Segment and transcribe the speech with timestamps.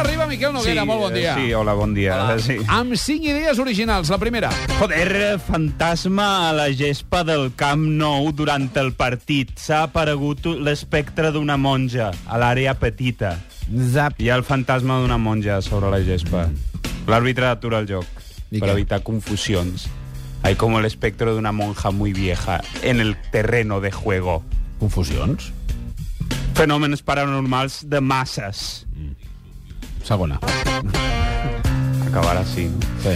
[0.00, 1.34] Ara arriba Miquel Noguera, molt bon dia.
[1.36, 2.14] Sí, hola, bon dia.
[2.16, 2.38] Hola.
[2.40, 2.54] Sí.
[2.72, 4.08] Amb cinc idees originals.
[4.08, 4.48] La primera.
[4.78, 9.52] Joder, fantasma a la gespa del Camp Nou durant el partit.
[9.60, 13.34] S'ha aparegut l'espectre d'una monja a l'àrea petita.
[13.92, 14.16] Zap.
[14.24, 16.46] Hi ha el fantasma d'una monja sobre la gespa.
[17.04, 18.08] L'àrbitre atura el joc
[18.48, 18.72] I per què?
[18.78, 19.90] evitar confusions.
[20.42, 24.42] Hay como el espectro de una monja muy vieja en el terreno de juego.
[24.80, 25.52] Confusions.
[26.56, 28.86] Fenòmens paranormals de masses.
[30.04, 30.40] Segona.
[32.06, 32.80] Acabar així, no?
[33.04, 33.14] Sí.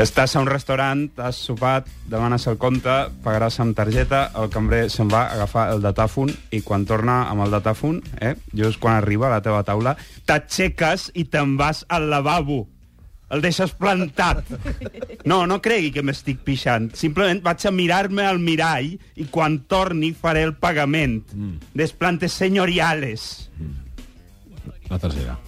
[0.00, 2.94] Estàs a un restaurant, has sopat, demanes el compte,
[3.24, 7.44] pagaràs amb targeta, el cambrer se'n va a agafar el datàfon i quan torna amb
[7.44, 9.92] el datàfon, eh, just quan arriba a la teva taula,
[10.24, 12.62] t'aixeques i te'n vas al lavabo.
[13.32, 14.48] El deixes plantat.
[15.28, 16.90] No, no cregui que m'estic pixant.
[16.98, 21.22] Simplement vaig a mirar-me al mirall i quan torni faré el pagament.
[21.32, 21.70] Mm.
[21.78, 23.50] Desplantes senyoriales.
[24.92, 25.38] La tercera.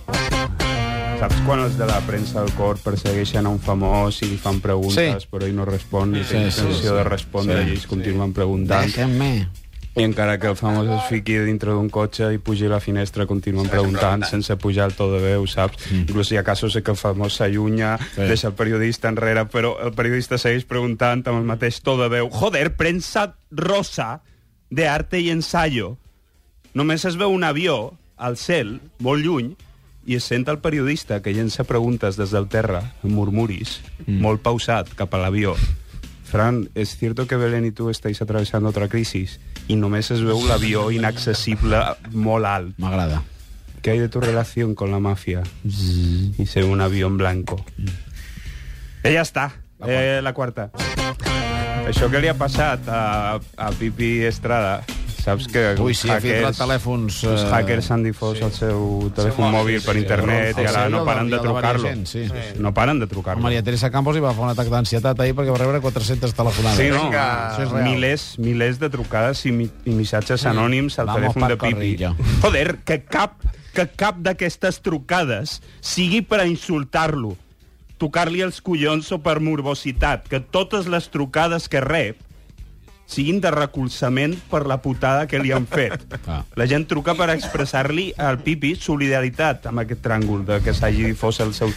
[1.21, 4.59] Saps quan els de la premsa del cor persegueixen a un famós i li fan
[4.65, 5.29] preguntes, Sí.
[5.31, 6.95] però ell no respon, i Sí, té sí, intenció sí.
[6.97, 8.87] de respondre, Sí, i ells continuen preguntant.
[8.89, 9.49] Déjame.
[9.97, 13.27] I encara que el famós es fiqui dintre d'un cotxe i pugi a la finestra,
[13.31, 15.77] continuen preguntant sense pujar el to de veu, saps?
[15.93, 16.01] Mm.
[16.09, 18.05] Inclús hi ha casos què el famós s'allunya, Sí.
[18.17, 18.23] sí.
[18.23, 22.29] deixa el periodista enrere, però el periodista segueix preguntant amb el mateix to de veu.
[22.31, 24.23] Joder, prensa rosa
[24.71, 25.97] de arte i ensayo.
[26.75, 29.55] Només es veu un avió al cel, molt lluny,
[30.07, 34.21] i es sent el periodista que llença preguntes des del terra, en murmuris, mm.
[34.21, 35.55] molt pausat cap a l'avió.
[36.25, 40.41] Fran, es cierto que Belén y tú estáis atravesando otra crisis y només es veu
[40.49, 41.79] l'avió inaccesible
[42.11, 42.79] molt alt.
[42.79, 43.23] M'agrada.
[43.83, 45.43] ¿Qué hay de tu relación con la mafia?
[45.65, 47.65] Y se ve un avión blanco.
[49.05, 50.71] Ella està, La eh, la quarta.
[51.85, 54.81] Això que li ha passat a, a Pipi Estrada,
[55.25, 59.53] saps que Ui, sí, ha filtrat telèfons, els eh, hackers han difós el seu telèfon
[59.55, 61.93] mòbil per internet i ara no paren de trucar-lo.
[62.09, 62.45] Sí, sí.
[62.61, 63.45] No paren de trucar-lo.
[63.45, 66.81] Maria Teresa Campos hi va fer un atac d'ansietat ahir perquè va rebre 400 telefonades.
[66.81, 67.07] Sí, no?
[67.11, 67.89] Això és real.
[67.89, 71.95] Milers, milers de trucades i, mi i missatges anònims al Vamos telèfon de Pipi.
[72.43, 73.41] Joder, que cap,
[73.77, 77.35] que cap d'aquestes trucades sigui per a insultar-lo,
[78.03, 82.24] tocar-li els collons o per morbositat, que totes les trucades que rep
[83.07, 86.01] siguin de recolzament per la putada que li han fet.
[86.25, 86.41] Ah.
[86.57, 91.39] La gent truca per expressar-li al Pipi solidaritat amb aquest tràngol de que s'hagi difós
[91.45, 91.73] el seu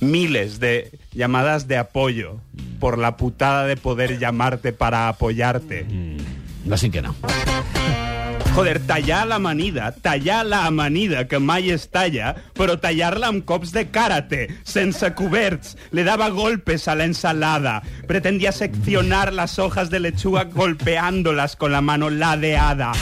[0.00, 2.38] miles de llamadas de apoyo
[2.78, 5.86] por la putada de poder llamarte para apoyarte.
[6.66, 7.14] La cinquena.
[8.54, 13.86] Joder, tallar l'amanida, tallar la amanida, que mai es talla, però tallar-la amb cops de
[13.94, 15.76] karate, sense coberts.
[15.94, 17.80] Le daba golpes a la ensalada.
[18.10, 22.92] Pretendía seccionar las hojas de lechuga golpeándolas con la mano ladeada.